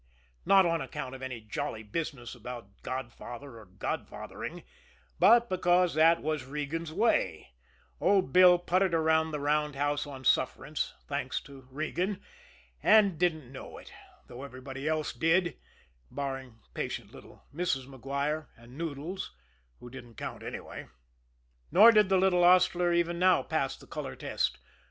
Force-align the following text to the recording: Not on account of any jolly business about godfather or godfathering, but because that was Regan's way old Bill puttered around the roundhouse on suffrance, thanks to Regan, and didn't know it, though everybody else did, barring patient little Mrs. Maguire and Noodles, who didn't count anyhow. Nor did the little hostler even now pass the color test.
Not 0.47 0.65
on 0.65 0.81
account 0.81 1.13
of 1.13 1.21
any 1.21 1.39
jolly 1.41 1.83
business 1.83 2.33
about 2.33 2.81
godfather 2.81 3.59
or 3.59 3.65
godfathering, 3.67 4.63
but 5.19 5.47
because 5.47 5.93
that 5.93 6.23
was 6.23 6.43
Regan's 6.43 6.91
way 6.91 7.51
old 7.99 8.33
Bill 8.33 8.57
puttered 8.57 8.95
around 8.95 9.29
the 9.29 9.39
roundhouse 9.39 10.07
on 10.07 10.23
suffrance, 10.23 10.95
thanks 11.07 11.39
to 11.41 11.67
Regan, 11.69 12.19
and 12.81 13.19
didn't 13.19 13.51
know 13.51 13.77
it, 13.77 13.93
though 14.25 14.41
everybody 14.41 14.87
else 14.87 15.13
did, 15.13 15.55
barring 16.09 16.57
patient 16.73 17.11
little 17.11 17.43
Mrs. 17.53 17.85
Maguire 17.85 18.49
and 18.57 18.75
Noodles, 18.75 19.29
who 19.79 19.91
didn't 19.91 20.15
count 20.15 20.41
anyhow. 20.41 20.87
Nor 21.71 21.91
did 21.91 22.09
the 22.09 22.17
little 22.17 22.41
hostler 22.41 22.91
even 22.91 23.19
now 23.19 23.43
pass 23.43 23.77
the 23.77 23.85
color 23.85 24.15
test. 24.15 24.57